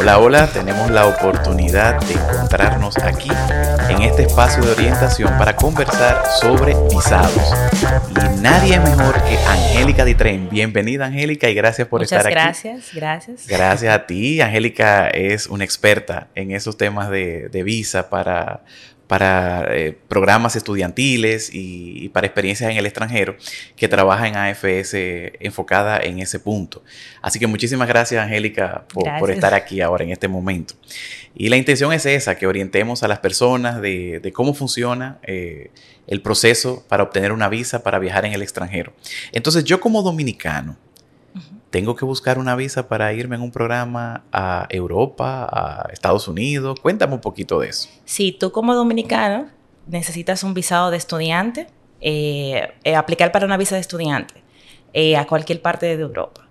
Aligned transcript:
Hola, 0.00 0.18
hola, 0.18 0.46
tenemos 0.46 0.90
la 0.90 1.04
oportunidad 1.06 2.00
de 2.00 2.14
encontrarnos 2.14 2.96
aquí 2.96 3.28
en 3.90 4.00
este 4.00 4.22
espacio 4.22 4.62
de 4.62 4.72
orientación 4.72 5.28
para 5.36 5.54
conversar 5.54 6.24
sobre 6.40 6.74
visados. 6.88 7.52
Y 8.08 8.40
nadie 8.40 8.80
mejor 8.80 9.22
que 9.24 9.36
Angélica 9.46 10.06
Ditren. 10.06 10.48
Bienvenida 10.48 11.04
Angélica 11.04 11.50
y 11.50 11.54
gracias 11.54 11.86
por 11.86 12.02
estar 12.02 12.26
aquí. 12.26 12.30
gracias, 12.30 12.94
gracias. 12.94 13.46
Gracias 13.46 13.94
a 13.94 14.06
ti. 14.06 14.40
Angélica 14.40 15.08
es 15.08 15.46
una 15.48 15.64
experta 15.64 16.28
en 16.34 16.52
esos 16.52 16.78
temas 16.78 17.10
de, 17.10 17.50
de 17.50 17.62
visa 17.62 18.08
para 18.08 18.62
para 19.10 19.66
eh, 19.74 19.98
programas 20.06 20.54
estudiantiles 20.54 21.50
y, 21.52 22.10
para 22.10 22.28
experiencias 22.28 22.70
en 22.70 22.76
el 22.76 22.86
extranjero 22.86 23.34
que 23.74 23.88
trabaja 23.88 24.28
en 24.28 24.36
AFS 24.36 24.94
enfocada 25.40 25.98
en 25.98 26.20
ese 26.20 26.38
punto. 26.38 26.84
Así 27.20 27.40
que 27.40 27.48
muchísimas 27.48 27.88
gracias, 27.88 28.22
Angélica, 28.22 28.84
por, 28.92 29.32
estar 29.32 29.52
aquí 29.52 29.80
ahora 29.80 30.04
en 30.04 30.10
este 30.10 30.28
momento. 30.28 30.74
Y 31.34 31.48
la 31.48 31.56
intención 31.56 31.92
es 31.92 32.06
esa, 32.06 32.36
que 32.36 32.46
orientemos 32.46 33.02
a 33.02 33.08
las 33.08 33.18
personas 33.18 33.80
de, 33.80 34.30
cómo 34.32 34.54
funciona 34.54 35.18
eh, 35.24 35.72
el 36.06 36.22
proceso 36.22 36.84
para 36.88 37.02
obtener 37.02 37.32
una 37.32 37.48
visa 37.48 37.82
para 37.82 37.98
viajar 37.98 38.26
en 38.26 38.32
el 38.32 38.42
extranjero. 38.42 38.92
Entonces, 39.32 39.64
yo 39.64 39.80
como 39.80 40.02
dominicano, 40.02 40.76
tengo 41.70 41.94
que 41.94 42.04
buscar 42.04 42.38
una 42.38 42.56
visa 42.56 42.88
para 42.88 43.12
irme 43.12 43.36
en 43.36 43.42
un 43.42 43.52
programa 43.52 44.24
a 44.32 44.66
Europa, 44.70 45.48
a 45.50 45.88
Estados 45.92 46.26
Unidos. 46.28 46.80
Cuéntame 46.80 47.14
un 47.14 47.20
poquito 47.20 47.60
de 47.60 47.68
eso. 47.68 47.88
Sí, 48.04 48.36
tú 48.38 48.50
como 48.50 48.74
dominicano 48.74 49.48
necesitas 49.86 50.42
un 50.42 50.52
visado 50.52 50.90
de 50.90 50.96
estudiante, 50.96 51.68
eh, 52.00 52.72
eh, 52.84 52.96
aplicar 52.96 53.30
para 53.32 53.46
una 53.46 53.56
visa 53.56 53.76
de 53.76 53.80
estudiante 53.80 54.42
eh, 54.92 55.16
a 55.16 55.26
cualquier 55.26 55.62
parte 55.62 55.96
de 55.96 56.02
Europa. 56.02 56.46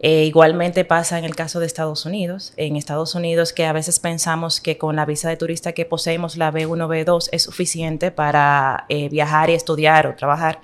igualmente 0.00 0.84
pasa 0.84 1.18
en 1.18 1.24
el 1.24 1.34
caso 1.34 1.58
de 1.60 1.66
Estados 1.66 2.04
Unidos. 2.04 2.52
En 2.56 2.76
Estados 2.76 3.14
Unidos 3.14 3.52
que 3.52 3.64
a 3.66 3.72
veces 3.72 3.98
pensamos 4.00 4.60
que 4.60 4.76
con 4.78 4.96
la 4.96 5.06
visa 5.06 5.28
de 5.28 5.36
turista 5.36 5.72
que 5.72 5.84
poseemos, 5.84 6.36
la 6.36 6.52
B1, 6.52 6.86
B2, 6.86 7.28
es 7.32 7.44
suficiente 7.44 8.10
para 8.10 8.86
viajar 9.10 9.48
y 9.48 9.54
estudiar 9.54 10.06
o 10.06 10.14
trabajar. 10.14 10.60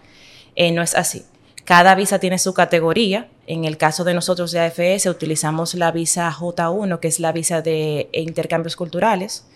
no 0.72 0.82
es 0.82 0.94
así. 0.94 1.22
Cada 1.64 1.94
visa 1.94 2.18
tiene 2.18 2.38
su 2.38 2.54
categoría. 2.54 3.28
En 3.46 3.64
el 3.64 3.76
caso 3.76 4.04
de 4.04 4.14
nosotros 4.14 4.52
de 4.52 4.60
AFS 4.60 5.06
utilizamos 5.06 5.74
la 5.74 5.90
visa 5.92 6.30
J1, 6.32 6.98
que 7.00 7.08
es 7.08 7.20
la 7.20 7.32
visa 7.32 7.62
de 7.62 8.08
intercambios 8.12 8.76
culturales. 8.76 9.46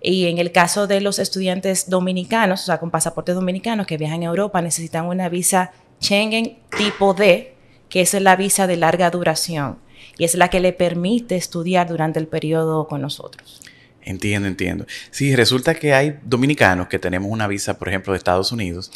Y 0.00 0.26
en 0.26 0.38
el 0.38 0.52
caso 0.52 0.86
de 0.86 1.00
los 1.00 1.18
estudiantes 1.18 1.88
dominicanos, 1.88 2.62
o 2.62 2.66
sea, 2.66 2.78
con 2.78 2.90
pasaporte 2.90 3.32
dominicano 3.32 3.86
que 3.86 3.96
viajan 3.96 4.22
a 4.22 4.26
Europa, 4.26 4.60
necesitan 4.60 5.06
una 5.06 5.28
visa 5.28 5.72
Schengen 6.00 6.58
tipo 6.76 7.14
D, 7.14 7.54
que 7.88 8.02
es 8.02 8.12
la 8.14 8.36
visa 8.36 8.66
de 8.66 8.76
larga 8.76 9.10
duración 9.10 9.78
y 10.18 10.24
es 10.24 10.34
la 10.34 10.48
que 10.48 10.60
le 10.60 10.72
permite 10.72 11.36
estudiar 11.36 11.88
durante 11.88 12.18
el 12.18 12.26
periodo 12.26 12.86
con 12.86 13.00
nosotros. 13.00 13.62
Entiendo, 14.06 14.46
entiendo. 14.48 14.86
Sí, 15.10 15.34
resulta 15.34 15.74
que 15.74 15.94
hay 15.94 16.18
dominicanos 16.24 16.88
que 16.88 16.98
tenemos 16.98 17.30
una 17.30 17.46
visa, 17.46 17.78
por 17.78 17.88
ejemplo, 17.88 18.12
de 18.12 18.18
Estados 18.18 18.52
Unidos 18.52 18.90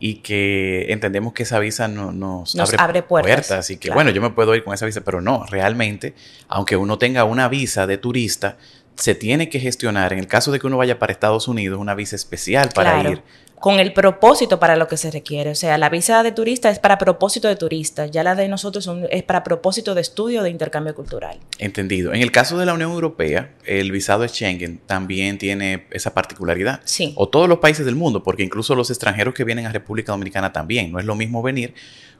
y 0.00 0.16
que 0.16 0.86
entendemos 0.88 1.34
que 1.34 1.42
esa 1.42 1.58
visa 1.58 1.86
no, 1.86 2.12
nos, 2.12 2.56
abre, 2.78 3.02
puertas. 3.02 3.70
y 3.70 3.76
que, 3.76 3.90
bueno, 3.90 4.10
yo 4.10 4.22
me 4.22 4.30
puedo 4.30 4.54
ir 4.54 4.64
con 4.64 4.72
esa 4.72 4.86
visa, 4.86 5.02
pero 5.02 5.20
no, 5.20 5.44
realmente, 5.46 6.14
aunque 6.48 6.76
uno 6.76 6.96
tenga 6.98 7.24
una 7.24 7.48
visa 7.48 7.86
de 7.86 7.98
turista, 7.98 8.56
se 8.96 9.14
tiene 9.14 9.48
que 9.48 9.60
gestionar, 9.60 10.12
en 10.12 10.18
el 10.18 10.26
caso 10.26 10.52
de 10.52 10.60
que 10.60 10.66
uno 10.66 10.76
vaya 10.76 10.98
para 10.98 11.12
Estados 11.12 11.48
Unidos, 11.48 11.78
una 11.80 11.94
visa 11.94 12.16
especial 12.16 12.70
para 12.74 13.00
ir 13.10 13.22
con 13.64 13.80
el 13.80 13.94
propósito 13.94 14.60
para 14.60 14.76
lo 14.76 14.88
que 14.88 14.98
se 14.98 15.10
requiere. 15.10 15.48
O 15.48 15.54
sea, 15.54 15.78
la 15.78 15.88
visa 15.88 16.22
de 16.22 16.32
turista 16.32 16.68
es 16.68 16.78
para 16.78 16.98
propósito 16.98 17.48
de 17.48 17.56
turista, 17.56 18.04
ya 18.04 18.22
la 18.22 18.34
de 18.34 18.46
nosotros 18.46 18.86
es 19.10 19.22
para 19.22 19.42
propósito 19.42 19.94
de 19.94 20.02
estudio 20.02 20.42
de 20.42 20.50
intercambio 20.50 20.94
cultural. 20.94 21.38
Entendido. 21.58 22.12
En 22.12 22.20
el 22.20 22.30
caso 22.30 22.58
de 22.58 22.66
la 22.66 22.74
Unión 22.74 22.92
Europea, 22.92 23.54
el 23.64 23.90
visado 23.90 24.20
de 24.20 24.28
Schengen 24.28 24.82
también 24.84 25.38
tiene 25.38 25.86
esa 25.92 26.12
particularidad. 26.12 26.82
Sí. 26.84 27.14
O 27.16 27.30
todos 27.30 27.48
los 27.48 27.58
países 27.58 27.86
del 27.86 27.94
mundo, 27.94 28.22
porque 28.22 28.42
incluso 28.42 28.74
los 28.74 28.90
extranjeros 28.90 29.32
que 29.32 29.44
vienen 29.44 29.64
a 29.64 29.72
República 29.72 30.12
Dominicana 30.12 30.52
también. 30.52 30.92
No 30.92 30.98
es 30.98 31.06
lo 31.06 31.14
mismo 31.14 31.40
venir 31.40 31.72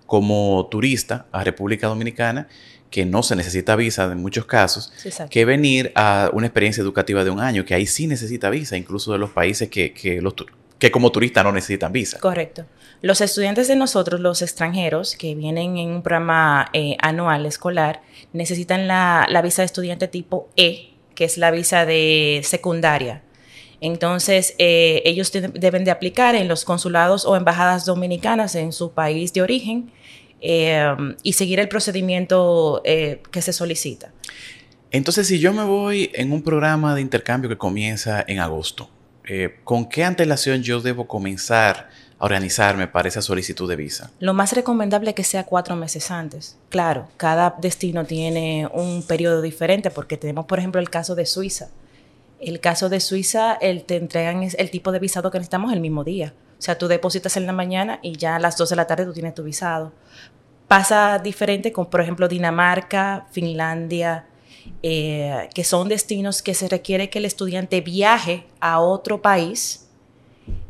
como 0.07 0.67
turista 0.71 1.27
a 1.31 1.45
República 1.45 1.89
Dominicana 1.89 2.49
que 2.94 3.05
no 3.05 3.25
se 3.25 3.34
necesita 3.34 3.75
visa 3.75 4.05
en 4.05 4.22
muchos 4.22 4.44
casos, 4.44 4.93
que 5.28 5.44
venir 5.44 5.91
a 5.97 6.31
una 6.32 6.47
experiencia 6.47 6.81
educativa 6.81 7.25
de 7.25 7.31
un 7.31 7.41
año, 7.41 7.65
que 7.65 7.75
ahí 7.75 7.87
sí 7.87 8.06
necesita 8.06 8.50
visa, 8.50 8.77
incluso 8.77 9.10
de 9.10 9.19
los 9.19 9.31
países 9.31 9.69
que, 9.69 9.93
que 9.93 10.21
los, 10.21 10.34
que 10.78 10.93
como 10.93 11.10
turista 11.10 11.43
no 11.43 11.50
necesitan 11.50 11.91
visa. 11.91 12.21
Correcto. 12.21 12.66
Los 13.03 13.21
estudiantes 13.21 13.66
de 13.66 13.75
nosotros, 13.75 14.21
los 14.21 14.43
extranjeros 14.43 15.16
que 15.16 15.34
vienen 15.34 15.77
en 15.77 15.88
un 15.88 16.03
programa 16.04 16.71
eh, 16.72 16.97
anual 17.00 17.47
escolar, 17.47 18.00
necesitan 18.33 18.87
la, 18.87 19.41
visa 19.43 19.62
de 19.62 19.66
estudiante 19.66 20.06
tipo 20.06 20.49
E, 20.56 20.93
que 21.16 21.25
es 21.25 21.37
la 21.37 21.50
visa 21.50 21.87
de 21.87 22.43
secundaria. 22.44 23.22
Entonces, 23.81 24.54
eh, 24.59 25.03
ellos 25.04 25.33
deben 25.33 25.83
de 25.83 25.91
aplicar 25.91 26.37
en 26.37 26.47
los 26.47 26.65
consulados 26.65 27.25
o 27.25 27.34
embajadas 27.34 27.87
dominicanas 27.87 28.54
en 28.54 28.72
su 28.72 28.93
país 28.93 29.33
de 29.33 29.43
origen 29.43 29.91
eh, 30.47 30.94
y 31.22 31.32
seguir 31.32 31.59
el 31.59 31.69
procedimiento 31.69 32.82
que 32.84 33.43
se 33.43 33.53
solicita. 33.53 34.12
Entonces, 34.94 35.27
si 35.27 35.41
yo 35.41 35.53
me 35.53 35.65
voy 35.65 36.12
en 36.15 36.31
un 36.31 36.43
programa 36.43 36.94
de 36.94 37.00
intercambio 37.00 37.50
que 37.50 37.59
comienza 37.59 38.25
en 38.28 38.38
agosto, 38.38 38.88
eh, 39.27 39.56
¿con 39.65 39.88
qué 39.88 40.04
antelación 40.04 40.62
yo 40.62 40.81
debo 40.81 41.09
comenzar 41.09 41.88
a 42.19 42.25
organizarme 42.25 42.87
para 42.87 43.09
esa 43.09 43.21
solicitud 43.21 43.69
de 43.69 43.75
visa? 43.75 44.12
Lo 44.21 44.34
más 44.34 44.53
recomendable 44.53 45.10
es 45.10 45.16
que 45.16 45.25
sea 45.25 45.43
cuatro 45.44 45.75
meses 45.75 46.12
antes. 46.12 46.59
Claro, 46.69 47.09
cada 47.16 47.56
destino 47.60 48.04
tiene 48.04 48.69
un 48.72 49.03
periodo 49.03 49.43
diferente 49.43 49.91
porque 49.91 50.16
tenemos, 50.16 50.44
por 50.47 50.60
ejemplo, 50.60 50.81
el 50.81 50.91
caso 50.91 51.16
de 51.16 51.27
Suiza. 51.27 51.71
El 52.38 52.60
caso 52.60 52.88
de 52.88 53.00
Suiza, 53.00 53.54
el, 53.54 53.83
te 53.83 53.97
entregan 53.97 54.49
el 54.56 54.71
tipo 54.71 54.93
de 54.93 54.99
visado 54.99 55.31
que 55.31 55.38
necesitamos 55.38 55.72
el 55.72 55.81
mismo 55.81 56.04
día. 56.04 56.34
O 56.59 56.62
sea, 56.62 56.78
tú 56.78 56.88
depositas 56.88 57.37
en 57.37 57.47
la 57.47 57.53
mañana 57.53 57.98
y 58.03 58.16
ya 58.16 58.37
a 58.37 58.38
las 58.38 58.56
2 58.56 58.70
de 58.70 58.76
la 58.76 58.87
tarde 58.87 59.04
tú 59.04 59.12
tienes 59.12 59.34
tu 59.34 59.42
visado. 59.42 59.92
Pasa 60.69 61.19
diferente 61.19 61.72
con, 61.72 61.91
por 61.91 62.00
ejemplo, 62.00 62.26
Dinamarca, 62.26 63.26
Finlandia, 63.32 64.26
eh, 64.82 65.48
que 65.54 65.65
son 65.65 65.88
destinos 65.88 66.42
que 66.42 66.54
se 66.54 66.69
requiere 66.69 67.10
que 67.10 67.19
el 67.19 67.26
estudiante 67.26 67.81
viaje 67.81 68.47
a 68.60 68.81
otro 68.81 69.20
país 69.20 69.84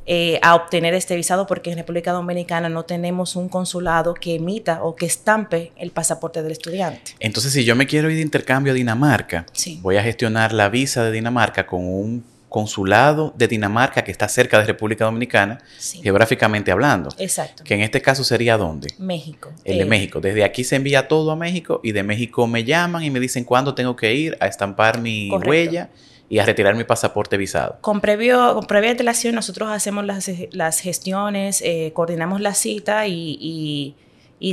eh, 0.07 0.39
a 0.43 0.55
obtener 0.55 0.93
este 0.93 1.17
visado, 1.17 1.47
porque 1.47 1.71
en 1.71 1.79
República 1.79 2.13
Dominicana 2.13 2.69
no 2.69 2.85
tenemos 2.85 3.37
un 3.37 3.49
consulado 3.49 4.13
que 4.13 4.35
emita 4.35 4.83
o 4.83 4.95
que 4.95 5.07
estampe 5.07 5.73
el 5.77 5.93
pasaporte 5.93 6.43
del 6.43 6.53
estudiante. 6.53 7.13
Entonces, 7.21 7.55
si 7.55 7.65
yo 7.65 7.75
me 7.75 7.87
quiero 7.87 8.11
ir 8.11 8.17
de 8.17 8.23
intercambio 8.23 8.73
a 8.73 8.75
Dinamarca, 8.75 9.47
voy 9.81 9.97
a 9.97 10.03
gestionar 10.03 10.53
la 10.53 10.69
visa 10.69 11.05
de 11.05 11.11
Dinamarca 11.11 11.67
con 11.67 11.87
un 11.87 12.34
consulado 12.55 13.35
de 13.37 13.49
Dinamarca 13.49 14.05
que 14.05 14.13
está 14.13 14.29
cerca 14.29 14.61
de 14.61 14.65
República 14.65 15.05
Dominicana, 15.07 15.59
geográficamente 16.05 16.71
hablando. 16.71 17.09
Exacto. 17.19 17.65
Que 17.65 17.75
en 17.75 17.81
este 17.81 18.01
caso 18.01 18.23
sería 18.23 18.57
dónde? 18.57 18.95
México. 18.97 19.51
El 19.65 19.79
de 19.79 19.83
eh, 19.83 19.87
México. 19.87 20.21
Desde 20.21 20.45
aquí 20.45 20.63
se 20.63 20.77
envía 20.77 21.09
todo 21.09 21.33
a 21.33 21.35
México 21.35 21.81
y 21.83 21.91
de 21.91 22.05
México 22.05 22.47
me 22.47 22.63
llaman 22.63 23.03
y 23.03 23.11
me 23.11 23.19
dicen 23.19 23.43
cuándo 23.43 23.75
tengo 23.75 23.97
que 23.97 24.15
ir 24.15 24.37
a 24.39 24.47
estampar 24.47 25.01
mi 25.01 25.31
huella 25.33 25.91
y 26.29 26.39
a 26.39 26.47
retirar 26.47 26.77
mi 26.77 26.85
pasaporte 26.85 27.37
visado. 27.37 27.79
Con, 27.81 28.01
previo, 28.01 28.55
con 28.55 28.67
previa 28.69 28.93
antelación 28.93 29.35
nosotros 29.35 29.69
hacemos 29.71 30.05
las, 30.05 30.79
gestiones, 30.79 31.61
eh, 31.61 31.91
coordinamos 31.93 32.41
la 32.41 32.55
cita 32.55 33.09
y, 33.09 33.97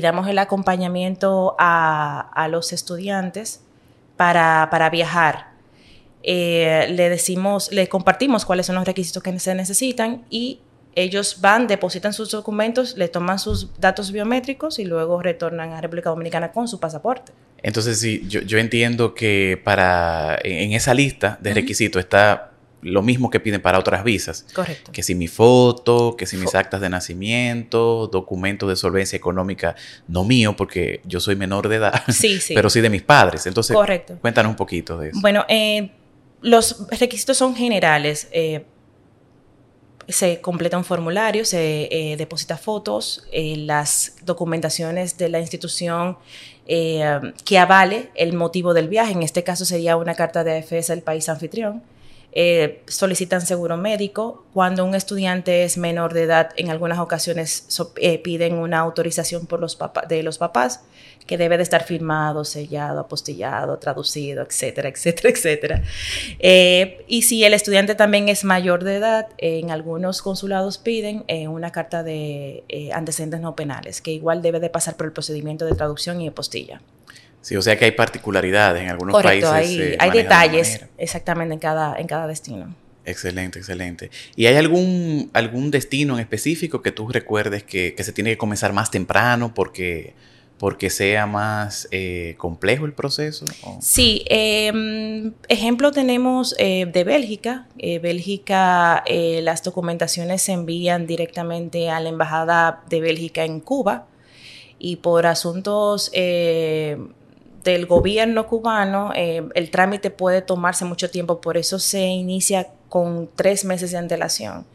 damos 0.02 0.28
el 0.28 0.40
acompañamiento 0.40 1.56
a, 1.60 2.48
los 2.50 2.74
estudiantes 2.74 3.62
para, 4.18 4.70
para 4.72 4.90
viajar 4.90 5.51
eh, 6.24 6.88
le 6.90 7.10
decimos, 7.10 7.72
le 7.72 7.88
compartimos 7.88 8.46
cuáles 8.46 8.66
son 8.66 8.76
los 8.76 8.86
requisitos 8.86 9.24
que 9.24 9.38
se 9.40 9.56
necesitan 9.56 10.26
y 10.30 10.60
ellos 10.96 11.38
van, 11.40 11.68
depositan 11.68 12.14
sus 12.14 12.32
documentos, 12.32 12.98
le 12.98 13.08
toman 13.08 13.40
sus 13.40 13.70
datos 13.80 14.12
biométricos 14.12 14.80
y 14.80 14.86
luego 14.86 15.22
retornan 15.22 15.72
a 15.72 15.82
República 15.82 16.10
Dominicana 16.10 16.52
con 16.52 16.68
su 16.68 16.80
pasaporte. 16.80 17.32
Entonces, 17.64 18.00
sí, 18.00 18.26
yo, 18.28 18.58
entiendo 18.58 19.14
que 19.14 19.62
para 19.64 20.38
en 20.44 20.74
esa 20.74 20.94
lista 20.94 21.38
de 21.42 21.54
requisitos 21.54 22.00
está 22.00 22.52
lo 22.82 23.04
mismo 23.04 23.30
que 23.30 23.40
piden 23.40 23.62
para 23.62 23.78
otras 23.78 24.04
visas. 24.04 24.48
Correcto. 24.54 24.92
Que 24.92 25.04
si 25.04 25.14
mi 25.14 25.28
foto, 25.28 26.16
que 26.18 26.26
si 26.26 26.38
mis 26.38 26.56
actas 26.56 26.82
de 26.82 26.90
nacimiento, 26.90 28.08
documentos 28.08 28.68
de 28.68 28.76
solvencia 28.76 29.16
económica, 29.16 29.76
no 30.08 30.24
mío, 30.24 30.56
porque 30.56 31.02
yo 31.06 31.20
soy 31.20 31.36
menor 31.36 31.70
de 31.70 31.76
edad, 31.76 32.04
sí, 32.08 32.40
sí. 32.42 32.54
pero 32.56 32.72
sí 32.72 32.82
de 32.82 32.90
mis 32.90 33.04
padres. 33.04 33.46
Entonces, 33.46 33.76
Correcto. 33.76 34.18
cuéntanos 34.20 34.50
un 34.50 34.56
poquito 34.56 34.98
de 34.98 35.10
eso. 35.10 35.20
Bueno, 35.22 35.46
eh, 35.48 35.92
los 36.42 36.88
requisitos 36.90 37.38
son 37.38 37.56
generales. 37.56 38.28
Eh, 38.32 38.66
se 40.08 40.42
completa 40.42 40.78
un 40.78 40.84
formulario, 40.84 41.46
se 41.46 41.88
eh, 41.92 42.18
deposita 42.18 42.58
fotos, 42.58 43.26
eh, 43.32 43.56
las 43.56 44.16
documentaciones 44.24 45.18
de 45.18 45.30
la 45.30 45.40
institución 45.40 46.18
que 46.68 47.60
avale 47.60 48.12
el 48.16 48.32
motivo 48.32 48.74
del 48.74 48.88
viaje. 48.88 49.12
En 49.12 49.24
este 49.24 49.44
caso 49.44 49.66
sería 49.66 49.98
una 49.98 50.16
carta 50.16 50.46
de 50.46 50.60
AFS 50.60 50.88
del 50.88 51.02
país 51.02 51.28
anfitrión. 51.28 51.84
solicitan 52.88 53.42
seguro 53.42 53.76
médico. 53.76 54.46
Cuando 54.54 54.86
un 54.86 54.96
estudiante 54.96 55.66
es 55.66 55.78
menor 55.78 56.14
de 56.14 56.24
edad, 56.24 56.52
en 56.56 56.70
algunas 56.70 57.00
ocasiones 57.00 57.68
piden 58.24 58.54
una 58.54 58.80
autorización 58.80 59.48
por 59.48 59.60
los 59.60 59.78
de 60.08 60.24
los 60.24 60.38
papás 60.38 60.82
que 61.26 61.38
debe 61.38 61.58
de 61.58 61.64
estar 61.64 61.84
firmado, 61.84 62.46
sellado, 62.46 63.00
apostillado, 63.00 63.78
traducido, 63.78 64.44
etcétera, 64.44 64.90
etcétera, 64.90 65.30
etcétera. 65.30 65.84
Eh, 66.40 67.04
y 67.08 67.24
si 67.24 67.44
el 67.44 67.54
estudiante 67.54 67.96
también 67.96 68.30
es 68.30 68.44
mayor 68.44 68.84
de 68.84 68.96
edad, 68.96 69.28
en 69.38 69.72
algunos 69.72 70.22
consulados 70.22 70.78
piden 70.78 71.24
una 71.50 71.72
carta 71.72 72.04
de 72.04 72.64
antecedentes 72.94 73.40
no 73.40 73.56
penales, 73.56 74.02
que 74.02 74.12
igual 74.12 74.42
debe 74.42 74.60
de 74.60 74.70
pasar 74.70 74.98
por 74.98 75.06
el 75.06 75.14
procedimiento 75.14 75.66
de 75.66 75.76
traducción 75.76 76.22
y 76.22 76.28
apostilla. 76.28 76.82
Sí, 77.42 77.56
o 77.56 77.62
sea 77.62 77.78
que 77.78 77.86
hay 77.86 77.92
particularidades 77.92 78.84
en 78.84 78.90
algunos 78.90 79.22
países. 79.22 79.50
Hay, 79.50 79.96
hay 80.00 80.12
detalles 80.12 80.86
exactamente 80.98 81.54
en 81.54 81.60
cada, 81.60 82.00
en 82.00 82.08
cada 82.08 82.28
destino. 82.28 82.76
Excelente, 83.04 83.58
excelente. 83.58 84.12
¿Y 84.36 84.46
hay 84.46 84.56
algún, 84.56 85.32
algún 85.34 85.72
destino 85.72 86.14
en 86.16 86.20
específico 86.20 86.84
que 86.84 86.92
tú 86.92 87.10
recuerdes 87.10 87.64
que, 87.64 87.96
se 87.98 88.14
tiene 88.14 88.32
que 88.32 88.38
comenzar 88.38 88.74
más 88.74 88.92
temprano 88.92 89.54
porque, 89.56 90.14
porque 90.62 90.92
sea 90.92 91.26
más 91.26 91.88
eh, 91.90 92.36
complejo 92.38 92.86
el 92.86 92.94
proceso? 92.94 93.46
Sí, 93.80 94.24
em, 94.28 95.34
ejemplo 95.48 95.92
tenemos 95.92 96.54
eh, 96.60 96.86
de 96.86 97.04
Bélgica. 97.04 97.66
Eh, 97.80 97.98
Bélgica, 97.98 99.04
las 99.42 99.64
documentaciones 99.64 100.44
se 100.44 100.52
envían 100.52 101.08
directamente 101.08 101.90
a 101.90 102.00
la 102.00 102.10
Embajada 102.10 102.84
de 102.92 103.02
Bélgica 103.02 103.44
en 103.44 103.60
Cuba 103.60 104.06
y 104.78 104.98
por 104.98 105.26
asuntos 105.26 106.12
del 107.64 107.86
gobierno 107.86 108.48
cubano, 108.48 109.12
eh, 109.16 109.44
el 109.56 109.70
trámite 109.70 110.10
puede 110.10 110.42
tomarse 110.42 110.86
mucho 110.86 111.10
tiempo, 111.10 111.42
por 111.42 111.58
eso 111.58 111.80
se 111.80 112.02
inicia 112.02 112.70
con 112.92 113.30
tres 113.38 113.64
meses 113.64 113.92
de 113.92 113.98
antelación, 113.98 114.66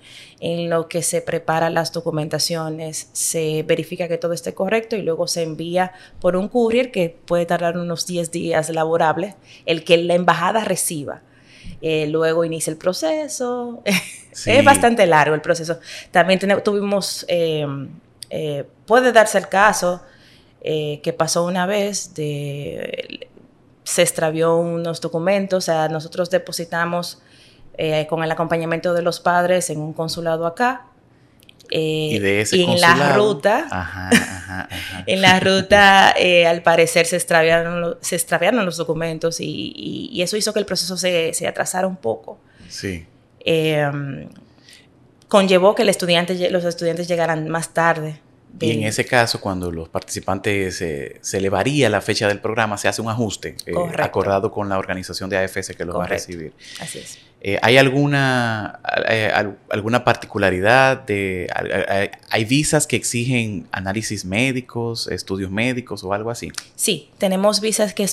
en 0.41 0.71
lo 0.71 0.89
que 0.89 1.03
se 1.03 1.21
preparan 1.21 1.75
las 1.75 1.93
documentaciones, 1.93 3.11
se 3.13 3.63
verifica 3.63 4.09
que 4.09 4.17
todo 4.17 4.33
esté 4.33 4.55
correcto 4.55 4.97
y 4.97 5.03
luego 5.03 5.29
se 5.29 5.43
envía 5.43 5.93
por 6.19 6.35
un 6.35 6.49
courier 6.49 6.91
que 6.91 7.15
puede 7.27 7.45
tardar 7.45 7.77
unos 7.77 8.07
10 8.07 8.31
días 8.31 8.71
laborables, 8.71 9.35
el 9.67 9.85
que 9.85 9.99
la 9.99 10.15
embajada 10.15 10.65
reciba. 10.65 11.21
Eh, 11.83 12.07
luego 12.07 12.43
inicia 12.47 12.71
el 12.71 12.79
proceso. 12.79 13.83
es 14.47 14.65
bastante 14.65 15.07
largo 15.07 15.35
el 15.35 15.43
proceso. 15.43 15.79
También 16.11 16.41
tuvimos, 16.65 17.27
eh, 17.29 17.67
puede 18.87 19.13
darse 19.13 19.37
el 19.37 19.49
caso 19.51 20.01
eh, 20.63 21.01
que 21.03 21.13
pasó 21.13 21.45
una 21.45 21.67
vez, 21.67 22.15
de, 22.15 23.29
se 23.85 24.01
extravió 24.01 24.57
unos 24.57 25.03
documentos, 25.03 25.59
o 25.59 25.67
sea, 25.67 25.89
nosotros 25.89 26.31
depositamos 26.31 27.21
eh, 27.79 28.07
con 28.09 28.23
el 28.23 28.31
acompañamiento 28.31 28.95
de 28.95 29.03
los 29.03 29.21
padres 29.21 29.71
en 29.71 29.81
un 29.81 29.93
consulado 29.93 30.47
acá. 30.47 30.87
Eh, 31.71 32.11
y 32.13 32.19
de 32.19 32.43
ese 32.43 32.63
en 32.63 32.81
la 32.81 33.15
ruta, 33.17 34.69
en 35.07 35.21
la 35.21 35.41
ruta, 35.41 36.15
al 36.49 36.63
parecer 36.63 37.07
se 37.07 37.17
extraviaron, 37.17 37.97
se 38.01 38.17
extraviaron 38.17 38.65
los 38.65 38.77
documentos 38.77 39.39
y, 39.41 40.21
eso 40.23 40.37
hizo 40.37 40.53
que 40.53 40.61
el 40.61 40.67
proceso 40.67 40.97
se, 40.97 41.35
se 41.35 41.47
atrasara 41.47 41.87
un 41.87 41.97
poco. 41.97 42.39
Sí. 42.69 43.07
conllevó 45.29 45.75
que 45.75 45.83
el 45.83 45.89
estudiante, 45.89 46.51
los 46.51 46.65
estudiantes 46.65 47.09
llegaran 47.09 47.49
más 47.49 47.75
tarde 47.75 48.21
y 48.61 48.71
en 48.71 48.85
ese 48.85 49.05
caso, 49.05 49.41
cuando 49.41 49.71
los 49.71 49.89
participantes 49.89 50.77
se 50.77 51.41
le 51.41 51.49
varía 51.51 51.91
la 51.91 52.01
fecha 52.01 52.29
del 52.29 52.41
programa, 52.41 52.79
se 52.79 52.89
hace 52.89 53.03
un 53.03 53.09
ajuste 53.09 53.57
eh, 53.67 53.75
acordado 53.99 54.51
con 54.51 54.69
la 54.69 54.79
organización 54.79 55.29
de 55.29 55.39
AFS 55.39 55.75
que 55.77 55.85
los 55.85 55.97
va 55.97 56.05
a 56.05 56.09
recibir. 56.09 56.53
Así 56.81 56.99
es. 56.99 57.19
Eh, 57.41 57.59
¿Hay 57.63 57.77
alguna, 57.77 58.81
eh, 59.09 59.31
alguna 59.71 60.05
particularidad? 60.05 61.03
de 61.03 61.49
¿Hay 62.31 62.45
visas 62.45 62.87
que 62.87 62.97
exigen 62.97 63.69
análisis 63.73 64.25
médicos, 64.25 65.07
estudios 65.09 65.51
médicos 65.51 66.03
o 66.03 66.13
algo 66.13 66.31
así? 66.31 66.51
Sí, 66.75 67.11
tenemos 67.19 67.61
visas 67.61 67.95
que, 67.95 68.07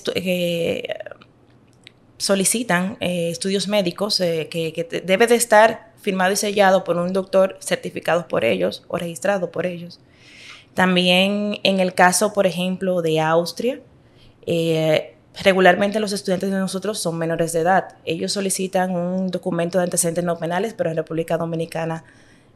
solicitan 2.17 2.97
estudios 2.99 3.67
médicos 3.67 4.17
que, 4.17 4.47
que 4.49 5.01
debe 5.03 5.27
de 5.27 5.35
estar 5.35 5.93
firmado 6.01 6.33
y 6.33 6.35
sellado 6.35 6.83
por 6.83 6.97
un 6.97 7.11
doctor 7.11 7.57
certificado 7.59 8.27
por 8.27 8.45
ellos 8.45 8.83
o 8.87 8.97
registrado 8.97 9.51
por 9.51 9.65
ellos. 9.65 9.99
También 10.73 11.59
en 11.63 11.79
el 11.79 11.93
caso, 11.93 12.33
por 12.33 12.47
ejemplo, 12.47 13.01
de 13.01 13.19
Austria, 13.19 13.79
eh, 14.45 15.15
regularmente 15.43 15.99
los 15.99 16.13
estudiantes 16.13 16.51
de 16.51 16.57
nosotros 16.57 16.99
son 16.99 17.17
menores 17.17 17.53
de 17.53 17.59
edad. 17.59 17.97
Ellos 18.05 18.31
solicitan 18.31 18.95
un 18.95 19.29
documento 19.29 19.77
de 19.77 19.85
antecedentes 19.85 20.23
no 20.23 20.37
penales, 20.37 20.73
pero 20.73 20.89
en 20.89 20.95
República 20.95 21.37
Dominicana 21.37 22.03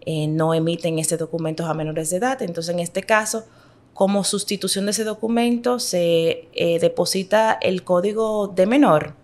eh, 0.06 0.28
no 0.28 0.54
emiten 0.54 1.00
este 1.00 1.18
documento 1.18 1.66
a 1.66 1.74
menores 1.74 2.10
de 2.10 2.18
edad. 2.18 2.42
Entonces, 2.42 2.74
en 2.74 2.80
este 2.80 3.04
caso, 3.04 3.46
como 3.94 4.24
sustitución 4.24 4.86
de 4.86 4.92
ese 4.92 5.04
documento, 5.04 5.80
se 5.80 6.48
eh, 6.54 6.80
deposita 6.80 7.58
el 7.62 7.84
código 7.84 8.48
de 8.48 8.66
menor 8.66 9.16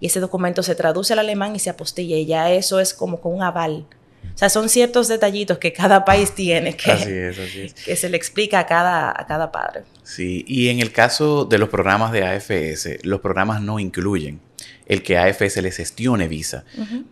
y 0.00 0.06
ese 0.06 0.20
documento 0.20 0.62
se 0.64 0.74
traduce 0.74 1.12
al 1.12 1.20
alemán 1.20 1.54
y 1.54 1.60
se 1.60 1.70
apostilla 1.70 2.16
y 2.16 2.26
ya 2.26 2.50
eso 2.50 2.80
es 2.80 2.92
como 2.92 3.20
con 3.20 3.34
un 3.34 3.42
aval 3.42 3.86
o 4.34 4.38
sea, 4.38 4.48
son 4.48 4.68
ciertos 4.68 5.08
detallitos 5.08 5.58
que 5.58 5.72
cada 5.72 6.04
país 6.04 6.32
tiene 6.34 6.76
que, 6.76 7.32
que 7.84 7.96
se 7.96 8.08
le 8.08 8.16
explica 8.16 8.60
a 8.60 8.66
cada, 8.66 9.10
a 9.10 9.26
cada 9.26 9.52
padre. 9.52 9.82
Sí, 10.02 10.44
y 10.46 10.68
en 10.68 10.80
el 10.80 10.92
caso 10.92 11.44
de 11.44 11.58
los 11.58 11.68
programas 11.68 12.12
de 12.12 12.24
AFS, 12.24 13.04
los 13.04 13.20
programas 13.20 13.60
no 13.60 13.78
incluyen 13.78 14.40
el 14.86 15.02
que 15.02 15.16
AFS 15.16 15.62
les 15.62 15.76
gestione 15.76 16.28
visa, 16.28 16.64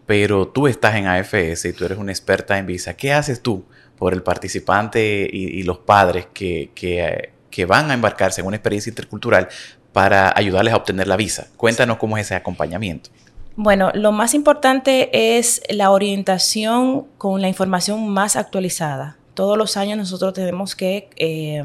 pero 0.07 0.49
tú 0.49 0.67
estás 0.67 0.97
en 0.97 1.07
AFS 1.07 1.65
y 1.67 1.73
tú 1.73 1.85
eres 1.85 1.99
una 1.99 2.13
experta 2.13 2.59
en 2.59 2.67
visa. 2.67 2.95
¿Qué 2.95 3.13
haces 3.13 3.41
tú 3.41 3.65
por 3.97 4.13
el 4.13 4.23
participante 4.23 5.29
y, 5.31 5.63
los 5.63 5.79
padres 5.79 6.27
que, 6.33 6.71
que, 6.75 7.31
que 7.51 7.65
van 7.67 7.91
a 7.91 7.95
embarcarse 7.95 8.41
en 8.41 8.47
una 8.47 8.57
experiencia 8.57 8.91
intercultural 8.91 9.49
para 9.93 10.33
ayudarles 10.37 10.75
a 10.75 10.77
obtener 10.77 11.07
la 11.07 11.17
visa? 11.17 11.49
Cuéntanos 11.57 11.99
cómo 11.99 12.19
es 12.19 12.27
ese 12.27 12.35
acompañamiento. 12.35 13.11
Bueno, 13.57 13.91
lo 13.95 14.13
más 14.13 14.35
importante 14.35 15.39
es 15.39 15.63
la 15.69 15.91
orientación 15.91 17.07
con 17.19 17.43
la 17.43 17.49
información 17.49 18.09
más 18.09 18.37
actualizada. 18.37 19.17
Todos 19.35 19.59
los 19.59 19.77
años 19.77 19.99
nosotros 19.99 20.35
tenemos 20.35 20.77
que 20.77 21.11
eh, 21.17 21.63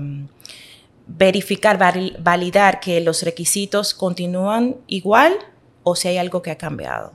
verificar, 1.07 1.77
validar 2.19 2.79
que 2.79 3.01
los 3.01 3.23
requisitos 3.23 3.93
continúan 3.93 4.75
igual 4.87 5.33
o 5.83 5.95
si 5.95 6.07
hay 6.07 6.17
algo 6.17 6.41
que 6.41 6.51
ha 6.51 6.57
cambiado. 6.57 7.13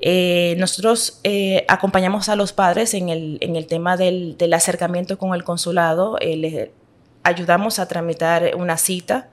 Eh, 0.00 0.54
nosotros 0.58 1.18
eh, 1.24 1.64
acompañamos 1.66 2.28
a 2.28 2.36
los 2.36 2.52
padres 2.52 2.94
en 2.94 3.08
el, 3.08 3.66
tema 3.66 3.96
del, 3.96 4.36
acercamiento 4.52 5.18
con 5.18 5.34
el 5.34 5.42
consulado, 5.42 6.16
les 6.20 6.70
ayudamos 7.24 7.80
a 7.80 7.88
tramitar 7.88 8.54
una 8.56 8.76
cita 8.76 9.28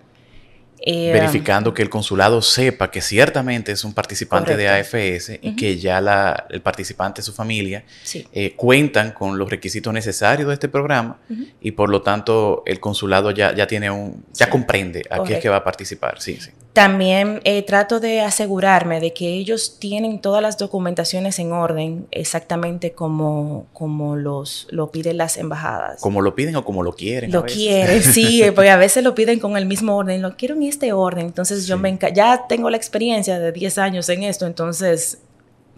eh, 0.79 1.11
Verificando 1.13 1.73
que 1.73 1.81
el 1.81 1.89
consulado 1.89 2.41
sepa 2.41 2.91
que 2.91 3.01
ciertamente 3.01 3.71
es 3.71 3.83
un 3.83 3.93
participante 3.93 4.55
de 4.57 4.67
AFS 4.67 5.39
y 5.41 5.55
que 5.55 5.77
ya 5.77 6.01
la, 6.01 6.45
el 6.49 6.61
participante 6.61 7.21
y 7.21 7.23
su 7.23 7.33
familia 7.33 7.85
eh, 8.33 8.53
cuentan 8.55 9.11
con 9.11 9.37
los 9.37 9.49
requisitos 9.49 9.93
necesarios 9.93 10.47
de 10.47 10.53
este 10.53 10.67
programa 10.67 11.19
y 11.61 11.71
por 11.71 11.89
lo 11.89 12.01
tanto 12.01 12.63
el 12.65 12.79
consulado 12.79 13.31
ya, 13.31 13.55
ya 13.55 13.67
tiene 13.67 13.89
un, 13.89 14.25
ya 14.33 14.49
comprende 14.49 15.03
a 15.09 15.23
qué 15.23 15.35
es 15.35 15.39
que 15.41 15.49
va 15.49 15.57
a 15.57 15.63
participar. 15.63 16.21
Sí, 16.21 16.37
sí. 16.39 16.51
También 16.75 17.39
eh, 17.45 17.61
trato 17.61 18.01
de 18.01 18.19
asegurarme 18.19 18.99
de 18.99 19.13
que 19.13 19.29
ellos 19.29 19.77
tienen 19.79 20.19
todas 20.19 20.41
las 20.41 20.57
documentaciones 20.57 21.39
en 21.39 21.53
orden 21.53 22.05
exactamente 22.11 22.91
como, 22.91 23.67
como 23.71 24.17
los, 24.17 24.67
lo 24.71 24.91
piden 24.91 25.15
las 25.15 25.37
embajadas. 25.37 26.01
Como 26.01 26.21
lo 26.21 26.35
piden 26.35 26.57
o 26.57 26.65
como 26.65 26.83
lo 26.83 26.91
quieren. 26.91 27.31
Lo 27.31 27.45
quieren, 27.45 28.03
sí, 28.03 28.43
porque 28.55 28.71
a 28.71 28.75
veces 28.75 29.05
lo 29.05 29.15
piden 29.15 29.39
con 29.39 29.55
el 29.55 29.65
mismo 29.65 29.95
orden, 29.95 30.21
lo 30.21 30.35
quiero 30.35 30.55
en 30.55 30.63
este 30.63 30.91
orden. 30.91 31.27
Entonces 31.27 31.65
yo 31.65 31.77
me 31.77 31.97
ya 32.13 32.45
tengo 32.49 32.69
la 32.69 32.75
experiencia 32.75 33.39
de 33.39 33.53
10 33.53 33.77
años 33.77 34.09
en 34.09 34.23
esto, 34.23 34.45
entonces 34.45 35.19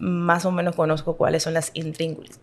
más 0.00 0.44
o 0.46 0.50
menos 0.50 0.74
conozco 0.74 1.16
cuáles 1.16 1.44
son 1.44 1.54
las 1.54 1.70
intríngulis. 1.74 2.40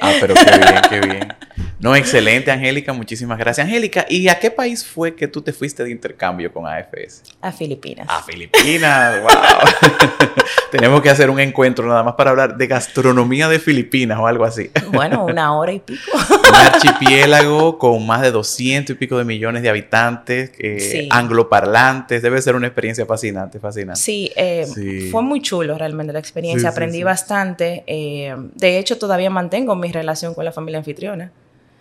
Ah, 0.00 0.12
pero 0.20 0.34
qué 0.34 0.58
bien, 0.58 0.82
qué 0.88 1.00
bien. 1.00 1.34
No, 1.80 1.96
excelente, 1.96 2.50
Angélica, 2.50 2.92
muchísimas 2.92 3.38
gracias. 3.38 3.66
Angélica, 3.66 4.04
¿y 4.06 4.28
a 4.28 4.38
qué 4.38 4.50
país 4.50 4.84
fue 4.84 5.14
que 5.14 5.26
tú 5.26 5.40
te 5.40 5.54
fuiste 5.54 5.82
de 5.82 5.90
intercambio 5.90 6.52
con 6.52 6.66
AFS? 6.66 7.22
A 7.40 7.52
Filipinas. 7.52 8.06
A 8.06 8.22
Filipinas, 8.22 9.20
wow. 9.22 9.30
Tenemos 10.70 11.00
que 11.00 11.08
hacer 11.08 11.30
un 11.30 11.40
encuentro 11.40 11.88
nada 11.88 12.02
más 12.02 12.14
para 12.14 12.30
hablar 12.30 12.58
de 12.58 12.66
gastronomía 12.66 13.48
de 13.48 13.58
Filipinas 13.58 14.18
o 14.18 14.26
algo 14.26 14.44
así. 14.44 14.70
Bueno, 14.92 15.24
una 15.24 15.56
hora 15.56 15.72
y 15.72 15.78
pico. 15.78 16.10
un 16.12 16.54
archipiélago 16.54 17.78
con 17.78 18.04
más 18.06 18.22
de 18.22 18.32
200 18.32 18.94
y 18.94 18.98
pico 18.98 19.16
de 19.16 19.24
millones 19.24 19.62
de 19.62 19.70
habitantes, 19.70 20.50
eh, 20.58 21.08
angloparlantes. 21.10 22.20
Debe 22.20 22.42
ser 22.42 22.56
una 22.56 22.66
experiencia 22.66 23.06
fascinante, 23.06 23.60
fascinante. 23.60 24.00
Sí, 24.00 24.30
eh, 24.36 24.66
fue 25.10 25.22
muy 25.22 25.40
chulo 25.40 25.78
realmente 25.78 26.12
la 26.12 26.18
experiencia. 26.18 26.68
Aprendí 26.68 27.02
bastante. 27.04 27.84
Eh, 27.86 28.34
de 28.54 28.78
hecho, 28.78 28.98
todavía 28.98 29.30
mantengo 29.30 29.76
mi 29.76 29.92
relación 29.92 30.34
con 30.34 30.44
la 30.44 30.52
familia 30.52 30.78
anfitriona. 30.78 31.30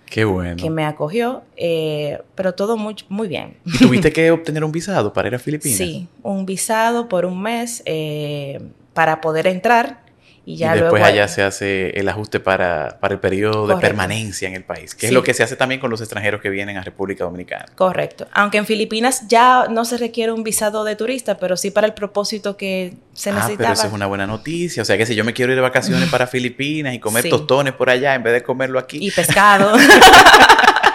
Qué 0.09 0.25
bueno. 0.25 0.57
Que 0.57 0.69
me 0.69 0.85
acogió, 0.85 1.43
eh, 1.55 2.19
pero 2.35 2.55
todo 2.55 2.77
muy, 2.77 2.95
muy 3.09 3.27
bien. 3.27 3.57
¿Y 3.65 3.77
tuviste 3.77 4.11
que 4.13 4.31
obtener 4.31 4.63
un 4.63 4.71
visado 4.71 5.13
para 5.13 5.27
ir 5.27 5.35
a 5.35 5.39
Filipinas? 5.39 5.77
Sí, 5.77 6.07
un 6.23 6.45
visado 6.45 7.07
por 7.07 7.25
un 7.25 7.41
mes 7.41 7.83
eh, 7.85 8.59
para 8.93 9.21
poder 9.21 9.47
entrar 9.47 10.08
Y, 10.49 10.55
ya 10.55 10.73
después 10.73 11.03
allá 11.03 11.27
se 11.27 11.43
hace 11.43 11.91
el 11.91 12.09
ajuste 12.09 12.39
para, 12.39 12.97
para 12.99 13.13
el 13.13 13.19
periodo 13.19 13.67
de 13.67 13.75
permanencia 13.77 14.47
en 14.47 14.55
el 14.55 14.63
país, 14.63 14.95
que 14.95 15.05
es 15.05 15.13
lo 15.13 15.21
que 15.21 15.35
se 15.35 15.43
hace 15.43 15.55
también 15.55 15.79
con 15.79 15.91
los 15.91 16.01
extranjeros 16.01 16.41
que 16.41 16.49
vienen 16.49 16.75
a 16.75 16.81
República 16.81 17.23
Dominicana. 17.23 17.67
Correcto. 17.75 18.27
Aunque 18.31 18.57
en 18.57 18.65
Filipinas 18.65 19.27
ya 19.27 19.67
no 19.69 19.85
se 19.85 19.99
requiere 19.99 20.31
un 20.31 20.43
visado 20.43 20.83
de 20.83 20.95
turista, 20.95 21.37
pero 21.37 21.55
sí 21.55 21.69
para 21.69 21.85
el 21.85 21.93
propósito 21.93 22.57
que 22.57 22.95
se 23.13 23.31
necesitaba. 23.31 23.53
Ah, 23.53 23.57
pero 23.57 23.73
eso 23.73 23.87
es 23.87 23.93
una 23.93 24.07
buena 24.07 24.25
noticia. 24.25 24.81
O 24.81 24.85
sea 24.85 24.97
que 24.97 25.05
si 25.05 25.13
yo 25.13 25.23
me 25.23 25.33
quiero 25.33 25.51
ir 25.51 25.55
de 25.55 25.61
vacaciones 25.61 26.09
para 26.09 26.25
Filipinas 26.27 26.95
y 26.95 26.99
comer 26.99 27.29
tostones 27.29 27.73
por 27.73 27.91
allá 27.91 28.15
en 28.15 28.23
vez 28.23 28.33
de 28.33 28.41
comerlo 28.41 28.79
aquí. 28.79 28.97
Y 29.05 29.11
pescado. 29.11 29.77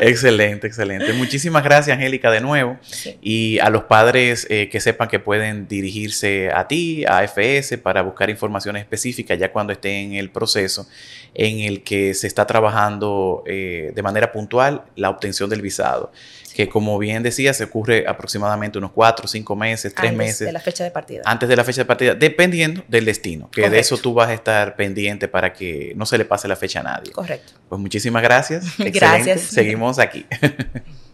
excelente, 0.00 0.66
excelente. 0.66 1.12
Muchísimas 1.12 1.62
gracias, 1.62 1.96
Angélica, 1.96 2.30
de 2.30 2.40
nuevo. 2.40 2.78
Y 3.20 3.58
a 3.58 3.70
los 3.70 3.84
padres 3.84 4.46
eh, 4.50 4.68
que 4.70 4.80
sepan 4.80 5.08
que 5.08 5.18
pueden 5.18 5.68
dirigirse 5.68 6.50
a 6.52 6.68
ti, 6.68 7.04
a 7.06 7.22
FS, 7.24 7.78
para 7.78 8.02
buscar 8.02 8.30
información 8.30 8.76
específica 8.76 9.34
ya 9.34 9.52
cuando 9.52 9.72
estén 9.72 10.12
en 10.12 10.14
el 10.14 10.30
proceso 10.30 10.88
en 11.34 11.60
el 11.60 11.82
que 11.82 12.14
se 12.14 12.26
está 12.26 12.46
trabajando 12.46 13.42
eh, 13.46 13.92
de 13.94 14.02
manera 14.02 14.32
puntual 14.32 14.84
la 14.96 15.10
obtención 15.10 15.50
del 15.50 15.62
visado 15.62 16.10
que 16.56 16.70
como 16.70 16.98
bien 16.98 17.22
decía, 17.22 17.52
se 17.52 17.64
ocurre 17.64 18.06
aproximadamente 18.08 18.78
unos 18.78 18.90
cuatro, 18.90 19.28
cinco 19.28 19.54
meses, 19.54 19.94
tres 19.94 20.14
meses. 20.14 20.40
Antes 20.40 20.46
de 20.46 20.52
la 20.52 20.60
fecha 20.60 20.84
de 20.84 20.90
partida. 20.90 21.22
Antes 21.26 21.48
de 21.50 21.54
la 21.56 21.64
fecha 21.64 21.82
de 21.82 21.84
partida, 21.84 22.14
dependiendo 22.14 22.82
del 22.88 23.04
destino, 23.04 23.50
que 23.50 23.68
de 23.68 23.78
eso 23.78 23.98
tú 23.98 24.14
vas 24.14 24.30
a 24.30 24.32
estar 24.32 24.74
pendiente 24.74 25.28
para 25.28 25.52
que 25.52 25.92
no 25.96 26.06
se 26.06 26.16
le 26.16 26.24
pase 26.24 26.48
la 26.48 26.56
fecha 26.56 26.80
a 26.80 26.84
nadie. 26.84 27.12
Correcto. 27.12 27.52
Pues 27.68 27.78
muchísimas 27.78 28.22
gracias. 28.22 28.64
gracias. 28.78 29.42
Seguimos 29.42 29.85
aquí. 29.98 30.26